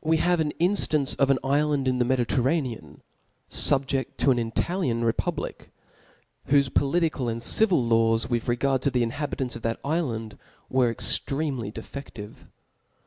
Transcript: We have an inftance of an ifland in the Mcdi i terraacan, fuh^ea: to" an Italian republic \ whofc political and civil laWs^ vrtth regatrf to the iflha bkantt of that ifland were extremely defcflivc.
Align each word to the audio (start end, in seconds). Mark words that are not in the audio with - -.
We 0.00 0.16
have 0.16 0.40
an 0.40 0.52
inftance 0.58 1.14
of 1.18 1.28
an 1.28 1.38
ifland 1.44 1.86
in 1.86 1.98
the 1.98 2.04
Mcdi 2.06 2.20
i 2.20 2.24
terraacan, 2.24 3.00
fuh^ea: 3.50 4.06
to" 4.16 4.30
an 4.30 4.38
Italian 4.38 5.04
republic 5.04 5.70
\ 6.10 6.48
whofc 6.50 6.72
political 6.72 7.28
and 7.28 7.42
civil 7.42 7.82
laWs^ 7.84 8.26
vrtth 8.28 8.56
regatrf 8.56 8.80
to 8.80 8.90
the 8.90 9.04
iflha 9.04 9.28
bkantt 9.28 9.56
of 9.56 9.60
that 9.60 9.82
ifland 9.82 10.38
were 10.70 10.90
extremely 10.90 11.70
defcflivc. 11.70 12.36